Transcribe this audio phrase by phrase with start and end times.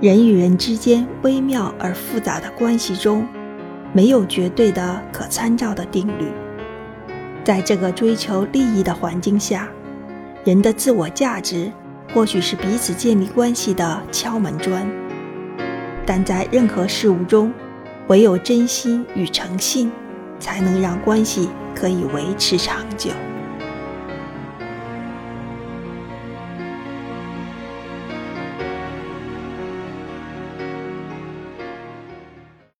[0.00, 3.26] 人与人之间微妙而复杂的关系中
[3.92, 6.32] 没有绝对的可参照的定律。
[7.44, 9.68] 在这个追求利益的环境下
[10.42, 11.70] 人的自我价值
[12.14, 14.90] 或许是彼此建立关系的敲门砖。
[16.06, 17.52] 但在任何事物中
[18.08, 19.92] 唯有真心与诚信
[20.38, 23.10] 才能让关系可以维持长久。